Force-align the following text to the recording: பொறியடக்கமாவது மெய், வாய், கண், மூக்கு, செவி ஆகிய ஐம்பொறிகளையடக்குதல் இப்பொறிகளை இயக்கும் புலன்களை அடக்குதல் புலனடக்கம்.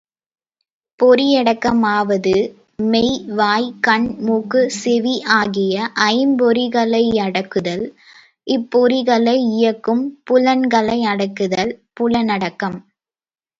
பொறியடக்கமாவது 0.99 2.33
மெய், 2.83 3.11
வாய், 3.31 3.67
கண், 3.79 4.07
மூக்கு, 4.19 4.61
செவி 4.79 5.13
ஆகிய 5.37 5.75
ஐம்பொறிகளையடக்குதல் 6.07 7.85
இப்பொறிகளை 8.47 9.37
இயக்கும் 9.51 10.03
புலன்களை 10.23 10.99
அடக்குதல் 11.05 11.73
புலனடக்கம். 11.99 12.79